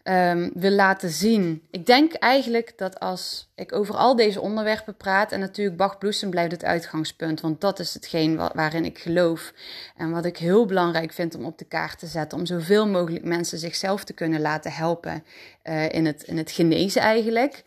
um, 0.04 0.50
wil 0.54 0.70
laten 0.70 1.10
zien. 1.10 1.62
Ik 1.70 1.86
denk 1.86 2.12
eigenlijk 2.12 2.72
dat 2.76 3.00
als 3.00 3.50
ik 3.54 3.72
over 3.72 3.94
al 3.94 4.16
deze 4.16 4.40
onderwerpen 4.40 4.96
praat, 4.96 5.32
en 5.32 5.40
natuurlijk 5.40 5.76
Bach 5.76 5.98
Bloesem 5.98 6.30
blijft 6.30 6.52
het 6.52 6.64
uitgangspunt, 6.64 7.40
want 7.40 7.60
dat 7.60 7.78
is 7.78 7.94
hetgeen 7.94 8.36
waarin 8.36 8.84
ik 8.84 8.98
geloof 8.98 9.52
en 9.96 10.10
wat 10.10 10.24
ik 10.24 10.36
heel 10.36 10.66
belangrijk 10.66 11.12
vind 11.12 11.34
om 11.34 11.44
op 11.44 11.58
de 11.58 11.64
kaart 11.64 11.98
te 11.98 12.06
zetten, 12.06 12.38
om 12.38 12.46
zoveel 12.46 12.88
mogelijk 12.88 13.24
mensen 13.24 13.58
zichzelf 13.58 14.04
te 14.04 14.12
kunnen 14.12 14.40
laten 14.40 14.72
helpen 14.72 15.24
uh, 15.64 15.88
in, 15.88 16.06
het, 16.06 16.22
in 16.22 16.36
het 16.36 16.50
genezen 16.50 17.02
eigenlijk. 17.02 17.62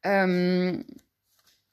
Um, 0.00 0.84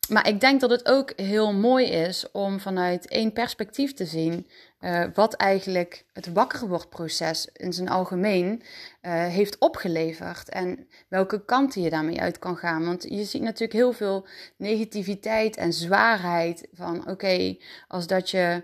maar 0.09 0.27
ik 0.27 0.39
denk 0.39 0.61
dat 0.61 0.69
het 0.69 0.85
ook 0.85 1.13
heel 1.15 1.53
mooi 1.53 1.85
is 1.85 2.31
om 2.31 2.59
vanuit 2.59 3.07
één 3.07 3.33
perspectief 3.33 3.93
te 3.93 4.05
zien 4.05 4.47
uh, 4.83 5.03
wat 5.13 5.33
eigenlijk 5.33 6.05
het 6.13 6.33
wakkerwordproces 6.33 7.49
in 7.53 7.73
zijn 7.73 7.89
algemeen 7.89 8.61
uh, 9.01 9.11
heeft 9.25 9.57
opgeleverd 9.57 10.49
en 10.49 10.87
welke 11.07 11.45
kanten 11.45 11.81
je 11.81 11.89
daarmee 11.89 12.21
uit 12.21 12.39
kan 12.39 12.57
gaan. 12.57 12.85
Want 12.85 13.03
je 13.09 13.23
ziet 13.23 13.41
natuurlijk 13.41 13.73
heel 13.73 13.93
veel 13.93 14.27
negativiteit 14.57 15.57
en 15.57 15.73
zwaarheid 15.73 16.67
van 16.73 17.09
oké, 17.09 17.57
als 17.87 18.07
dat 18.07 18.29
je 18.29 18.63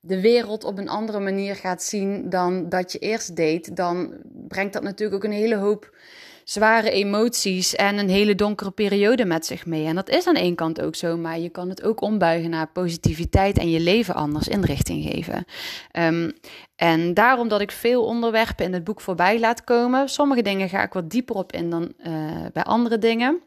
de 0.00 0.20
wereld 0.20 0.64
op 0.64 0.78
een 0.78 0.88
andere 0.88 1.20
manier 1.20 1.56
gaat 1.56 1.82
zien 1.82 2.30
dan 2.30 2.68
dat 2.68 2.92
je 2.92 2.98
eerst 2.98 3.36
deed, 3.36 3.76
dan 3.76 4.14
brengt 4.48 4.72
dat 4.72 4.82
natuurlijk 4.82 5.24
ook 5.24 5.30
een 5.30 5.38
hele 5.38 5.56
hoop 5.56 5.96
zware 6.48 6.90
emoties 6.90 7.74
en 7.74 7.98
een 7.98 8.08
hele 8.08 8.34
donkere 8.34 8.70
periode 8.70 9.24
met 9.24 9.46
zich 9.46 9.66
mee. 9.66 9.86
En 9.86 9.94
dat 9.94 10.08
is 10.08 10.26
aan 10.26 10.34
één 10.34 10.54
kant 10.54 10.80
ook 10.80 10.94
zo, 10.94 11.16
maar 11.16 11.38
je 11.38 11.48
kan 11.48 11.68
het 11.68 11.82
ook 11.82 12.00
ombuigen 12.00 12.50
naar 12.50 12.72
positiviteit 12.72 13.58
en 13.58 13.70
je 13.70 13.80
leven 13.80 14.14
anders 14.14 14.48
inrichting 14.48 15.04
geven. 15.10 15.44
Um, 15.92 16.32
en 16.76 17.14
daarom 17.14 17.48
dat 17.48 17.60
ik 17.60 17.70
veel 17.70 18.04
onderwerpen 18.04 18.64
in 18.64 18.72
het 18.72 18.84
boek 18.84 19.00
voorbij 19.00 19.40
laat 19.40 19.64
komen. 19.64 20.08
Sommige 20.08 20.42
dingen 20.42 20.68
ga 20.68 20.82
ik 20.82 20.92
wat 20.92 21.10
dieper 21.10 21.36
op 21.36 21.52
in 21.52 21.70
dan 21.70 21.92
uh, 22.06 22.46
bij 22.52 22.62
andere 22.62 22.98
dingen. 22.98 23.40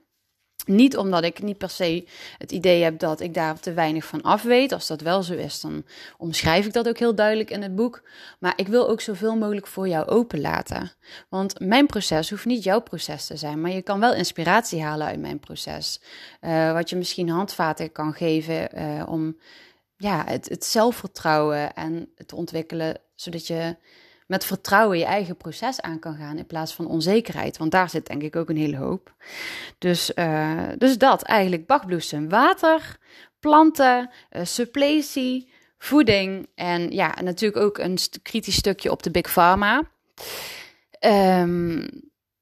Niet 0.70 0.98
omdat 0.98 1.24
ik 1.24 1.42
niet 1.42 1.58
per 1.58 1.70
se 1.70 2.08
het 2.38 2.52
idee 2.52 2.84
heb 2.84 3.00
dat 3.00 3.20
ik 3.20 3.34
daar 3.34 3.60
te 3.60 3.74
weinig 3.74 4.06
van 4.06 4.22
af 4.22 4.44
weet. 4.44 4.72
Als 4.72 4.88
dat 4.88 5.02
wel 5.02 5.24
zo 5.24 5.34
is, 5.34 5.62
dan 5.62 5.84
omschrijf 6.18 6.66
ik 6.66 6.74
dat 6.74 6.88
ook 6.88 6.98
heel 6.98 7.16
duidelijk 7.16 7.50
in 7.50 7.62
het 7.62 7.76
boek. 7.76 8.04
Maar 8.40 8.54
ik 8.56 8.68
wil 8.68 8.90
ook 8.90 9.02
zoveel 9.02 9.36
mogelijk 9.36 9.68
voor 9.68 9.88
jou 9.88 10.08
openlaten. 10.08 10.92
Want 11.30 11.60
mijn 11.60 11.86
proces 11.86 12.30
hoeft 12.30 12.46
niet 12.46 12.64
jouw 12.64 12.82
proces 12.82 13.26
te 13.26 13.38
zijn, 13.38 13.62
maar 13.62 13.72
je 13.72 13.82
kan 13.82 14.00
wel 14.00 14.14
inspiratie 14.14 14.82
halen 14.82 15.08
uit 15.08 15.20
mijn 15.20 15.40
proces. 15.40 16.02
Uh, 16.42 16.74
wat 16.74 16.90
je 16.90 16.96
misschien 16.96 17.30
handvaten 17.30 17.92
kan 17.92 18.14
geven 18.14 18.70
uh, 18.78 19.04
om 19.10 19.38
ja, 19.98 20.24
het, 20.28 20.50
het 20.50 20.66
zelfvertrouwen 20.66 21.74
en 21.74 22.14
te 22.26 22.36
ontwikkelen, 22.36 22.98
zodat 23.16 23.48
je 23.48 23.76
met 24.30 24.46
vertrouwen 24.46 24.98
je 24.98 25.06
eigen 25.06 25.38
proces 25.38 25.82
aan 25.82 26.00
kan 26.00 26.16
gaan 26.16 26.38
in 26.38 26.46
plaats 26.46 26.74
van 26.74 26.88
onzekerheid. 26.88 27.58
Want 27.58 27.72
daar 27.72 27.90
zit 27.90 28.08
denk 28.08 28.22
ik 28.22 28.36
ook 28.36 28.50
een 28.50 28.58
hele 28.58 28.78
hoop. 28.78 29.14
Dus, 29.78 30.12
uh, 30.16 30.68
dus 30.78 30.98
dat 30.98 31.22
eigenlijk, 31.22 31.66
bachbloesem, 31.66 32.30
water, 32.30 32.98
planten, 33.40 34.10
uh, 34.32 34.46
suppletie, 34.46 35.50
voeding 35.78 36.48
en 36.56 36.92
ja, 36.92 37.16
natuurlijk 37.24 37.64
ook 37.64 37.78
een 37.78 37.98
kritisch 38.22 38.56
stukje 38.56 38.92
op 38.92 39.04
de 39.04 39.12
Big 39.12 39.32
Pharma. 39.32 39.84
Um, 41.00 41.88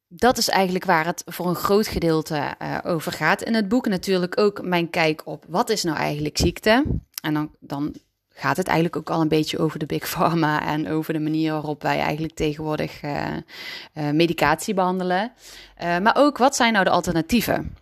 dat 0.08 0.38
is 0.38 0.50
eigenlijk 0.50 0.86
waar 0.86 1.06
het 1.06 1.24
voor 1.25 1.48
een 1.48 1.56
groot 1.56 1.88
gedeelte 1.88 2.56
uh, 2.62 2.77
over 2.84 3.12
gaat. 3.12 3.41
In 3.41 3.53
het 3.53 3.67
boek 3.67 3.88
natuurlijk 3.88 4.39
ook 4.39 4.62
mijn 4.62 4.89
kijk 4.89 5.22
op 5.25 5.46
wat 5.48 5.70
is 5.70 5.84
nou 5.84 5.98
eigenlijk 5.98 6.38
ziekte. 6.38 6.84
En 7.22 7.34
dan, 7.34 7.56
dan 7.60 7.96
gaat 8.38 8.58
het 8.58 8.67
eigenlijk 8.67 8.98
ook 8.98 9.10
al 9.10 9.22
een 9.22 9.27
beetje 9.27 9.58
over 9.58 9.79
de 9.79 9.86
big 9.86 10.10
pharma 10.10 10.65
en 10.65 10.89
over 10.89 11.13
de 11.13 11.20
manier 11.20 11.51
waarop 11.51 11.82
wij 11.82 12.00
eigenlijk 12.00 12.34
tegenwoordig 12.34 13.03
uh, 13.03 13.25
uh, 13.94 14.10
medicatie 14.10 14.74
behandelen. 14.74 15.32
Uh, 15.84 15.98
maar 15.98 16.15
ook 16.17 16.38
wat 16.38 16.56
zijn 16.56 16.74
nou 16.74 16.86
de 16.86 16.91
alternatieven? 16.91 17.75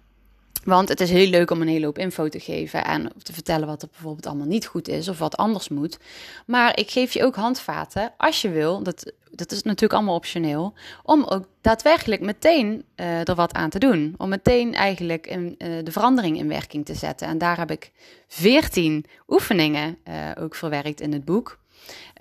Want 0.66 0.90
het 0.90 1.00
is 1.00 1.10
heel 1.10 1.28
leuk 1.28 1.52
om 1.52 1.62
een 1.62 1.68
hele 1.68 1.86
hoop 1.86 1.98
info 1.98 2.30
te 2.30 2.40
geven 2.40 2.86
en 2.86 3.12
te 3.24 3.34
vertellen 3.34 3.68
wat 3.68 3.82
er 3.82 3.88
bijvoorbeeld 3.92 4.26
allemaal 4.26 4.48
niet 4.48 4.66
goed 4.66 4.88
is 4.88 5.08
of 5.08 5.20
wat 5.20 5.38
anders 5.38 5.70
moet. 5.70 5.98
Maar 6.46 6.80
ik 6.80 6.92
geef 6.92 7.14
je 7.14 7.24
ook 7.24 7.36
handvaten 7.36 8.14
als 8.18 8.42
je 8.42 8.50
wil, 8.50 8.84
dat, 8.84 9.14
dat 9.32 9.52
is 9.52 9.64
natuurlijk 9.64 9.94
allemaal 9.94 10.16
optioneel, 10.16 10.74
om 11.04 11.24
ook 11.24 11.46
daadwerkelijk 11.62 12.22
meteen 12.22 12.84
uh, 12.96 13.28
er 13.28 13.36
wat 13.36 13.54
aan 13.54 13.70
te 13.70 13.80
doen. 13.80 14.16
Om 14.18 14.30
meteen 14.30 14.74
eigenlijk 14.74 15.36
uh, 15.36 15.50
de 15.58 15.92
verandering 15.92 16.38
in 16.38 16.48
werking 16.48 16.86
te 16.86 16.96
zetten. 16.96 17.28
En 17.28 17.38
daar 17.38 17.58
heb 17.58 17.72
ik 17.72 17.92
veertien 18.28 19.06
oefeningen 19.28 19.98
uh, 20.08 20.32
ook 20.40 20.56
verwerkt 20.56 21.02
in 21.02 21.14
het 21.14 21.26
boek. 21.26 21.60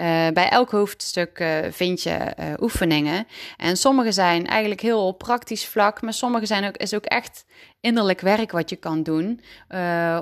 Uh, 0.01 0.29
bij 0.29 0.49
elk 0.49 0.71
hoofdstuk 0.71 1.39
uh, 1.39 1.59
vind 1.71 2.03
je 2.03 2.35
uh, 2.41 2.53
oefeningen. 2.61 3.27
En 3.57 3.77
sommige 3.77 4.13
zijn 4.13 4.47
eigenlijk 4.47 4.81
heel 4.81 5.07
op 5.07 5.19
praktisch 5.19 5.67
vlak, 5.67 6.03
maar 6.03 6.13
sommige 6.13 6.47
zijn 6.47 6.65
ook, 6.65 6.77
is 6.77 6.95
ook 6.95 7.05
echt 7.05 7.45
innerlijk 7.81 8.21
werk 8.21 8.53
wat 8.53 8.71
je 8.71 8.77
kan 8.77 9.03
doen. 9.03 9.41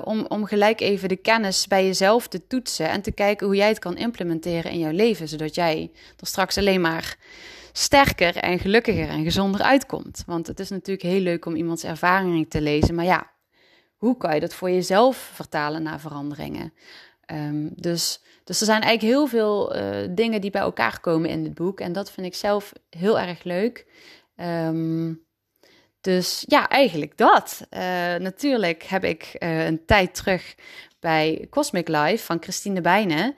om, 0.03 0.25
om 0.27 0.45
gelijk 0.45 0.81
even 0.81 1.09
de 1.09 1.15
kennis 1.15 1.67
bij 1.67 1.85
jezelf 1.85 2.27
te 2.27 2.47
toetsen 2.47 2.89
en 2.89 3.01
te 3.01 3.11
kijken 3.11 3.47
hoe 3.47 3.55
jij 3.55 3.67
het 3.67 3.79
kan 3.79 3.97
implementeren 3.97 4.71
in 4.71 4.79
jouw 4.79 4.91
leven, 4.91 5.27
zodat 5.27 5.55
jij 5.55 5.91
er 6.19 6.27
straks 6.27 6.57
alleen 6.57 6.81
maar 6.81 7.15
sterker 7.71 8.35
en 8.35 8.59
gelukkiger 8.59 9.09
en 9.09 9.23
gezonder 9.23 9.61
uitkomt. 9.61 10.23
Want 10.25 10.47
het 10.47 10.59
is 10.59 10.69
natuurlijk 10.69 11.07
heel 11.07 11.21
leuk 11.21 11.45
om 11.45 11.55
iemands 11.55 11.83
ervaringen 11.83 12.47
te 12.47 12.61
lezen, 12.61 12.95
maar 12.95 13.05
ja, 13.05 13.31
hoe 13.97 14.17
kan 14.17 14.33
je 14.33 14.39
dat 14.39 14.53
voor 14.53 14.69
jezelf 14.69 15.31
vertalen 15.33 15.83
naar 15.83 15.99
veranderingen? 15.99 16.73
Um, 17.31 17.69
dus 17.75 18.21
dus 18.43 18.59
er 18.59 18.65
zijn 18.65 18.81
eigenlijk 18.81 19.13
heel 19.13 19.27
veel 19.27 19.75
uh, 19.75 20.07
dingen 20.09 20.41
die 20.41 20.51
bij 20.51 20.61
elkaar 20.61 20.99
komen 20.99 21.29
in 21.29 21.43
dit 21.43 21.53
boek. 21.53 21.79
En 21.79 21.93
dat 21.93 22.11
vind 22.11 22.27
ik 22.27 22.35
zelf 22.35 22.73
heel 22.89 23.19
erg 23.19 23.43
leuk. 23.43 23.85
Um, 24.35 25.25
dus 26.01 26.43
ja, 26.47 26.69
eigenlijk 26.69 27.17
dat. 27.17 27.67
Uh, 27.69 27.79
natuurlijk 28.15 28.83
heb 28.83 29.03
ik 29.03 29.35
uh, 29.39 29.65
een 29.65 29.85
tijd 29.85 30.15
terug 30.15 30.55
bij 30.99 31.47
Cosmic 31.49 31.87
Life 31.87 32.25
van 32.25 32.41
Christine 32.41 32.81
Bijnen. 32.81 33.35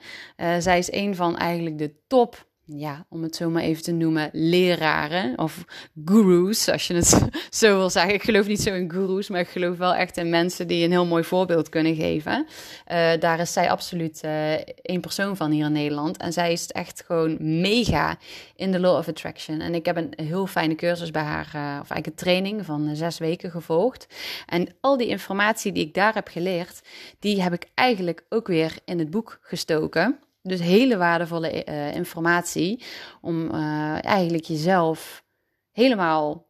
zij 0.58 0.78
is 0.78 0.92
een 0.92 1.14
van 1.14 1.36
eigenlijk 1.36 1.78
de 1.78 1.94
top 2.06 2.46
ja, 2.66 3.06
om 3.08 3.22
het 3.22 3.36
zo 3.36 3.50
maar 3.50 3.62
even 3.62 3.82
te 3.82 3.92
noemen, 3.92 4.30
leraren 4.32 5.38
of 5.38 5.64
gurus, 6.04 6.68
als 6.68 6.86
je 6.86 6.94
het 6.94 7.28
zo 7.50 7.76
wil 7.76 7.90
zeggen. 7.90 8.14
Ik 8.14 8.22
geloof 8.22 8.46
niet 8.46 8.60
zo 8.60 8.74
in 8.74 8.90
gurus, 8.90 9.28
maar 9.28 9.40
ik 9.40 9.48
geloof 9.48 9.76
wel 9.76 9.94
echt 9.94 10.16
in 10.16 10.30
mensen 10.30 10.68
die 10.68 10.84
een 10.84 10.90
heel 10.90 11.06
mooi 11.06 11.24
voorbeeld 11.24 11.68
kunnen 11.68 11.94
geven. 11.94 12.46
Uh, 12.92 13.10
daar 13.20 13.38
is 13.38 13.52
zij 13.52 13.70
absoluut 13.70 14.20
uh, 14.24 14.52
één 14.82 15.00
persoon 15.00 15.36
van 15.36 15.50
hier 15.50 15.64
in 15.64 15.72
Nederland. 15.72 16.16
En 16.16 16.32
zij 16.32 16.52
is 16.52 16.66
echt 16.66 17.02
gewoon 17.06 17.36
mega 17.60 18.18
in 18.56 18.72
de 18.72 18.80
law 18.80 18.96
of 18.96 19.08
attraction. 19.08 19.60
En 19.60 19.74
ik 19.74 19.86
heb 19.86 19.96
een 19.96 20.12
heel 20.16 20.46
fijne 20.46 20.74
cursus 20.74 21.10
bij 21.10 21.22
haar, 21.22 21.46
uh, 21.46 21.62
of 21.62 21.90
eigenlijk 21.90 22.06
een 22.06 22.14
training 22.14 22.64
van 22.64 22.96
zes 22.96 23.18
weken 23.18 23.50
gevolgd. 23.50 24.06
En 24.46 24.68
al 24.80 24.96
die 24.96 25.08
informatie 25.08 25.72
die 25.72 25.86
ik 25.86 25.94
daar 25.94 26.14
heb 26.14 26.28
geleerd, 26.28 26.80
die 27.18 27.42
heb 27.42 27.52
ik 27.52 27.68
eigenlijk 27.74 28.24
ook 28.28 28.46
weer 28.46 28.72
in 28.84 28.98
het 28.98 29.10
boek 29.10 29.38
gestoken. 29.42 30.18
Dus 30.46 30.60
hele 30.60 30.96
waardevolle 30.96 31.66
uh, 31.68 31.94
informatie 31.94 32.82
om 33.20 33.54
uh, 33.54 34.04
eigenlijk 34.04 34.44
jezelf 34.44 35.24
helemaal 35.72 36.46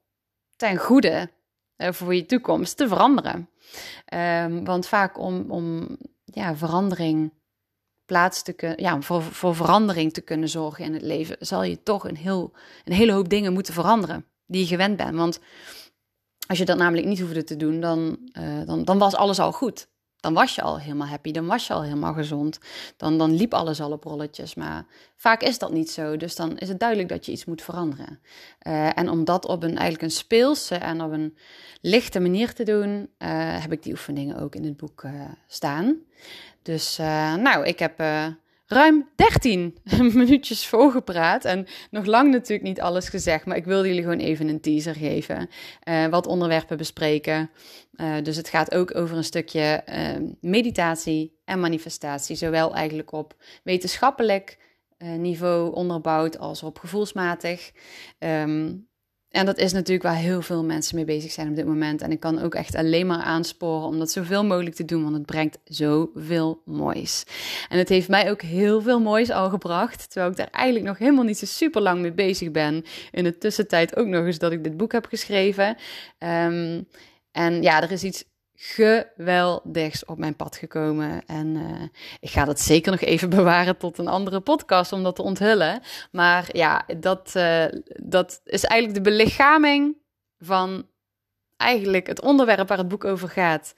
ten 0.57 0.77
goede 0.77 1.31
uh, 1.77 1.93
voor 1.93 2.15
je 2.15 2.27
toekomst 2.27 2.77
te 2.77 2.89
veranderen. 2.89 3.51
Um, 4.15 4.65
want 4.65 4.87
vaak 4.87 5.19
om, 5.19 5.51
om 5.51 5.97
ja, 6.25 6.57
verandering 6.57 7.33
plaats 8.05 8.43
te 8.43 8.53
kunnen, 8.53 8.83
ja, 8.83 9.01
voor, 9.01 9.23
voor 9.23 9.55
verandering 9.55 10.13
te 10.13 10.21
kunnen 10.21 10.49
zorgen 10.49 10.85
in 10.85 10.93
het 10.93 11.03
leven, 11.03 11.37
zal 11.41 11.63
je 11.63 11.83
toch 11.83 12.09
een, 12.09 12.17
heel, 12.17 12.53
een 12.85 12.93
hele 12.93 13.13
hoop 13.13 13.29
dingen 13.29 13.53
moeten 13.53 13.75
veranderen 13.75 14.27
die 14.47 14.61
je 14.61 14.67
gewend 14.67 14.97
bent. 14.97 15.17
Want 15.17 15.41
als 16.47 16.59
je 16.59 16.65
dat 16.65 16.79
namelijk 16.79 17.07
niet 17.07 17.21
hoefde 17.21 17.45
te 17.45 17.57
doen, 17.57 17.81
dan, 17.81 18.19
dan, 18.67 18.85
dan 18.85 18.99
was 18.99 19.15
alles 19.15 19.39
al 19.39 19.53
goed 19.53 19.89
dan 20.21 20.35
was 20.35 20.55
je 20.55 20.63
al 20.63 20.79
helemaal 20.79 21.07
happy, 21.07 21.31
dan 21.31 21.47
was 21.47 21.67
je 21.67 21.73
al 21.73 21.83
helemaal 21.83 22.13
gezond. 22.13 22.59
Dan, 22.97 23.19
dan 23.19 23.35
liep 23.35 23.55
alles 23.55 23.81
al 23.81 23.93
op 23.93 24.05
rolletjes. 24.05 24.55
Maar 24.55 24.87
vaak 25.17 25.43
is 25.43 25.59
dat 25.59 25.73
niet 25.73 25.91
zo. 25.91 26.17
Dus 26.17 26.37
dan 26.37 26.59
is 26.59 26.69
het 26.69 26.81
duidelijk 26.81 27.09
dat 27.09 27.27
je 27.27 27.33
iets 27.33 27.45
moet 27.45 27.63
veranderen. 27.63 28.21
Uh, 28.67 28.99
en 28.99 29.09
om 29.09 29.25
dat 29.25 29.47
op 29.47 29.63
een 29.63 29.77
eigenlijk 29.77 30.03
een 30.03 30.11
speelse 30.11 30.75
en 30.75 31.03
op 31.03 31.13
een 31.13 31.37
lichte 31.81 32.21
manier 32.21 32.55
te 32.55 32.65
doen, 32.65 32.91
uh, 33.19 33.61
heb 33.61 33.73
ik 33.73 33.83
die 33.83 33.93
oefeningen 33.93 34.39
ook 34.41 34.55
in 34.55 34.65
het 34.65 34.77
boek 34.77 35.03
uh, 35.03 35.13
staan. 35.47 35.97
Dus 36.63 36.97
nou, 37.37 37.67
ik 37.67 37.79
heb 37.79 37.99
ruim 38.67 39.09
13 39.15 39.79
minuutjes 40.15 40.67
voorgepraat. 40.67 41.45
En 41.45 41.67
nog 41.91 42.05
lang 42.07 42.31
natuurlijk 42.31 42.69
niet 42.69 42.81
alles 42.81 43.09
gezegd. 43.09 43.47
Maar 43.47 43.57
ik 43.57 43.65
wilde 43.65 43.89
jullie 43.89 44.03
gewoon 44.03 44.19
even 44.19 44.49
een 44.49 44.61
teaser 44.61 44.95
geven. 44.95 45.49
Uh, 45.89 46.07
wat 46.07 46.27
onderwerpen 46.27 46.77
bespreken. 46.77 47.51
Uh, 47.97 48.15
dus 48.23 48.37
het 48.37 48.49
gaat 48.49 48.75
ook 48.75 48.97
over 48.97 49.17
een 49.17 49.25
stukje 49.25 49.83
uh, 49.89 50.29
meditatie 50.41 51.41
en 51.45 51.61
manifestatie. 51.61 52.37
Zowel 52.37 52.75
eigenlijk 52.75 53.13
op 53.13 53.35
wetenschappelijk 53.63 54.59
niveau 54.99 55.75
onderbouwd 55.75 56.39
als 56.39 56.63
op 56.63 56.79
gevoelsmatig. 56.79 57.73
Ehm, 58.19 58.73
en 59.31 59.47
dat 59.47 59.59
is 59.59 59.73
natuurlijk 59.73 60.03
waar 60.03 60.17
heel 60.17 60.43
veel 60.43 60.65
mensen 60.65 60.97
mee 60.97 61.05
bezig 61.05 61.33
zijn 61.33 61.49
op 61.49 61.57
dit 61.57 61.67
moment. 61.67 62.03
En 62.03 62.11
ik 62.11 62.21
kan 62.21 62.43
ook 62.43 62.55
echt 62.55 62.75
alleen 62.75 63.07
maar 63.07 63.23
aansporen 63.23 63.87
om 63.87 63.99
dat 63.99 64.11
zoveel 64.11 64.45
mogelijk 64.45 64.75
te 64.75 64.85
doen, 64.85 65.03
want 65.03 65.15
het 65.15 65.27
brengt 65.27 65.59
zoveel 65.65 66.63
moois. 66.65 67.25
En 67.69 67.79
het 67.79 67.89
heeft 67.89 68.09
mij 68.09 68.31
ook 68.31 68.43
heel 68.43 68.83
veel 68.83 69.01
moois 69.01 69.31
al 69.31 69.51
gebracht, 69.51 70.11
terwijl 70.11 70.31
ik 70.31 70.37
daar 70.37 70.51
eigenlijk 70.51 70.87
nog 70.87 70.99
helemaal 70.99 71.25
niet 71.25 71.39
zo 71.39 71.47
super 71.47 71.83
lang 71.83 72.01
mee 72.01 72.13
bezig 72.13 72.51
ben. 72.51 72.85
In 73.11 73.25
de 73.25 73.39
tussentijd 73.39 73.97
ook 73.97 74.07
nog 74.07 74.25
eens 74.25 74.39
dat 74.39 74.53
ik 74.53 74.65
dit 74.65 74.77
boek 74.77 74.93
heb 74.93 75.07
geschreven. 75.07 75.77
Ehm, 76.19 76.83
en 77.33 77.63
ja, 77.63 77.83
er 77.83 77.93
is 77.93 78.05
iets 78.05 78.25
geweldigs 78.57 80.05
op 80.05 80.19
mijn 80.19 80.37
pad 80.37 80.57
gekomen. 80.57 81.27
En 81.27 81.47
uh, 81.47 81.83
ik 82.21 82.31
ga 82.31 82.45
dat 82.45 82.61
zeker 82.61 82.91
nog 82.91 83.01
even 83.01 83.31
bewaren 83.41 83.77
tot 83.77 83.99
een 83.99 84.09
andere 84.09 84.41
podcast 84.41 84.93
om 84.93 85.03
dat 85.03 85.17
te 85.17 85.23
onthullen. 85.23 85.81
Maar 86.11 86.49
ja, 86.53 86.85
dat, 87.01 87.33
uh, 87.37 87.65
dat 88.03 88.41
is 88.45 88.65
eigenlijk 88.65 89.05
de 89.05 89.11
belichaming 89.11 89.97
van 90.39 90.87
eigenlijk 91.57 92.07
het 92.07 92.21
onderwerp 92.21 92.69
waar 92.69 92.79
het 92.79 92.89
boek 92.89 93.05
over 93.05 93.29
gaat. 93.29 93.75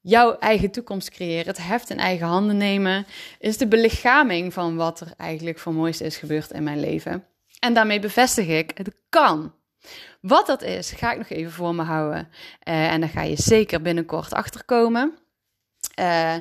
Jouw 0.00 0.38
eigen 0.38 0.70
toekomst 0.70 1.10
creëren, 1.10 1.46
het 1.46 1.66
heft 1.66 1.90
in 1.90 1.98
eigen 1.98 2.26
handen 2.26 2.56
nemen, 2.56 3.06
is 3.38 3.56
de 3.56 3.68
belichaming 3.68 4.52
van 4.52 4.76
wat 4.76 5.00
er 5.00 5.12
eigenlijk 5.16 5.58
voor 5.58 5.74
mooiste 5.74 6.04
is 6.04 6.16
gebeurd 6.16 6.50
in 6.50 6.62
mijn 6.62 6.80
leven. 6.80 7.26
En 7.58 7.74
daarmee 7.74 8.00
bevestig 8.00 8.46
ik, 8.46 8.70
het 8.74 8.96
kan. 9.08 9.54
Wat 10.20 10.46
dat 10.46 10.62
is, 10.62 10.90
ga 10.90 11.12
ik 11.12 11.18
nog 11.18 11.28
even 11.28 11.52
voor 11.52 11.74
me 11.74 11.82
houden. 11.82 12.28
Uh, 12.68 12.92
en 12.92 13.00
daar 13.00 13.08
ga 13.08 13.22
je 13.22 13.36
zeker 13.36 13.82
binnenkort 13.82 14.32
achterkomen. 14.32 15.18
Uh, 16.00 16.34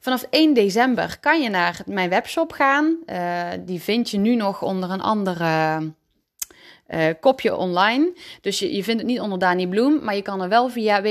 vanaf 0.00 0.22
1 0.30 0.54
december 0.54 1.18
kan 1.20 1.42
je 1.42 1.48
naar 1.48 1.80
mijn 1.86 2.10
webshop 2.10 2.52
gaan. 2.52 2.96
Uh, 3.06 3.48
die 3.60 3.80
vind 3.80 4.10
je 4.10 4.18
nu 4.18 4.34
nog 4.34 4.62
onder 4.62 4.90
een 4.90 5.00
andere 5.00 5.80
uh, 6.94 7.06
kopje 7.20 7.56
online. 7.56 8.12
Dus 8.40 8.58
je, 8.58 8.74
je 8.74 8.84
vindt 8.84 9.00
het 9.00 9.10
niet 9.10 9.20
onder 9.20 9.38
Dani 9.38 9.68
Bloem, 9.68 10.04
maar 10.04 10.14
je 10.14 10.22
kan 10.22 10.42
er 10.42 10.48
wel 10.48 10.68
via 10.68 11.02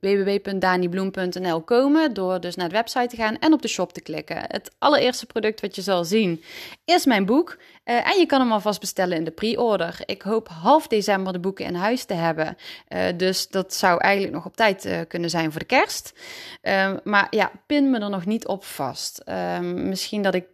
www.danibloem.nl 0.00 1.60
komen 1.60 2.14
door 2.14 2.40
dus 2.40 2.56
naar 2.56 2.68
de 2.68 2.74
website 2.74 3.06
te 3.06 3.16
gaan 3.16 3.38
en 3.38 3.52
op 3.52 3.62
de 3.62 3.68
shop 3.68 3.92
te 3.92 4.00
klikken. 4.00 4.36
Het 4.36 4.70
allereerste 4.78 5.26
product 5.26 5.60
wat 5.60 5.74
je 5.74 5.82
zal 5.82 6.04
zien 6.04 6.42
is 6.84 7.04
mijn 7.04 7.24
boek 7.24 7.58
uh, 7.84 8.10
en 8.10 8.18
je 8.18 8.26
kan 8.26 8.40
hem 8.40 8.52
alvast 8.52 8.80
bestellen 8.80 9.16
in 9.16 9.24
de 9.24 9.30
pre-order. 9.30 9.98
Ik 10.04 10.22
hoop 10.22 10.48
half 10.48 10.86
december 10.86 11.32
de 11.32 11.38
boeken 11.38 11.64
in 11.64 11.74
huis 11.74 12.04
te 12.04 12.14
hebben, 12.14 12.56
uh, 12.88 13.04
dus 13.16 13.48
dat 13.48 13.74
zou 13.74 14.00
eigenlijk 14.00 14.34
nog 14.34 14.44
op 14.46 14.56
tijd 14.56 15.04
kunnen 15.08 15.30
zijn 15.30 15.50
voor 15.50 15.60
de 15.60 15.66
kerst. 15.66 16.12
Ehm, 16.60 16.98
maar 17.04 17.26
ja, 17.30 17.50
pin 17.66 17.90
me 17.90 17.98
er 17.98 18.10
nog 18.10 18.26
niet 18.26 18.46
op 18.46 18.64
vast. 18.64 19.18
Ehm, 19.18 19.88
misschien 19.88 20.22
dat 20.22 20.34
ik 20.34 20.44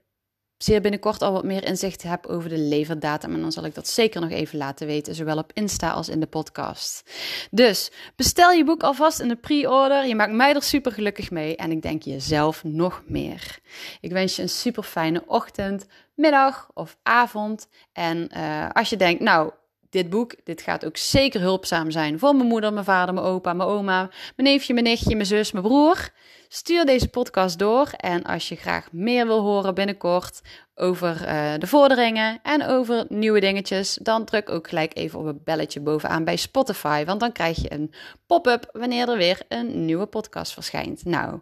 zeer 0.59 0.81
binnenkort 0.81 1.23
al 1.23 1.33
wat 1.33 1.45
meer 1.45 1.65
inzicht 1.65 2.03
heb 2.03 2.27
over 2.27 2.49
de 2.49 2.59
leverdatum. 2.59 3.35
En 3.35 3.41
dan 3.41 3.53
zal 3.53 3.65
ik 3.65 3.75
dat 3.75 3.89
zeker 3.89 4.21
nog 4.21 4.31
even 4.31 4.59
laten 4.59 4.87
weten, 4.87 5.15
zowel 5.15 5.39
op 5.39 5.51
Insta 5.55 5.91
als 5.91 6.09
in 6.09 6.21
de 6.21 6.27
podcast. 6.27 7.11
Dus 7.51 7.91
bestel 8.17 8.51
je 8.51 8.65
boek 8.65 8.83
alvast 8.83 9.21
in 9.21 9.29
de 9.29 9.37
pre-order. 9.37 10.07
Je 10.07 10.15
maakt 10.15 10.33
mij 10.33 10.55
er 10.55 10.63
super 10.63 10.93
gelukkig 10.93 11.31
mee 11.31 11.57
en 11.57 11.71
ik 11.71 11.83
denk 11.83 12.03
jezelf 12.03 12.65
nog 12.65 13.03
meer. 13.07 13.59
Ik 14.01 14.13
wens 14.13 14.37
je 14.37 14.43
een 14.43 14.49
super 14.49 14.83
fijne 14.83 15.23
ochtend, 15.27 15.87
middag 16.15 16.71
of 16.75 16.97
avond. 17.03 17.69
En 17.93 18.29
uh, 18.37 18.69
als 18.73 18.91
je 18.91 18.97
denkt, 18.97 19.23
nou, 19.23 19.51
dit 19.91 20.11
boek, 20.11 20.35
dit 20.45 20.63
gaat 20.63 20.85
ook 20.85 20.97
zeker 20.97 21.41
hulpzaam 21.41 21.91
zijn 21.91 22.19
voor 22.19 22.35
mijn 22.37 22.49
moeder, 22.49 22.73
mijn 22.73 22.85
vader, 22.85 23.15
mijn 23.15 23.27
opa, 23.27 23.53
mijn 23.53 23.69
oma, 23.69 23.99
mijn 24.37 24.49
neefje, 24.49 24.73
mijn 24.73 24.85
nichtje, 24.85 25.15
mijn 25.15 25.27
zus, 25.27 25.53
mijn 25.53 25.65
broer. 25.65 26.11
Stuur 26.49 26.85
deze 26.85 27.09
podcast 27.09 27.59
door 27.59 27.89
en 27.97 28.23
als 28.23 28.49
je 28.49 28.57
graag 28.57 28.93
meer 28.93 29.27
wil 29.27 29.41
horen 29.41 29.75
binnenkort 29.75 30.41
over 30.75 31.29
uh, 31.29 31.55
de 31.59 31.67
vorderingen 31.67 32.39
en 32.43 32.67
over 32.67 33.05
nieuwe 33.09 33.41
dingetjes, 33.41 33.99
dan 34.03 34.25
druk 34.25 34.51
ook 34.51 34.69
gelijk 34.69 34.97
even 34.97 35.19
op 35.19 35.27
het 35.27 35.45
belletje 35.45 35.81
bovenaan 35.81 36.25
bij 36.25 36.37
Spotify, 36.37 37.05
want 37.05 37.21
dan 37.21 37.33
krijg 37.33 37.63
je 37.63 37.73
een 37.73 37.95
pop-up 38.27 38.69
wanneer 38.73 39.09
er 39.09 39.17
weer 39.17 39.41
een 39.49 39.85
nieuwe 39.85 40.07
podcast 40.07 40.53
verschijnt. 40.53 41.05
Nou, 41.05 41.41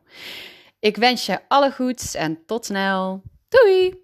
ik 0.81 0.97
wens 0.97 1.27
je 1.27 1.39
alle 1.49 1.73
goeds 1.73 2.15
en 2.15 2.43
tot 2.47 2.65
snel. 2.65 3.23
Doei! 3.49 4.03